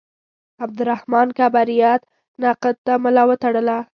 [0.63, 2.01] عبدالرحمان کبریت
[2.43, 3.77] نقد ته ملا وتړله.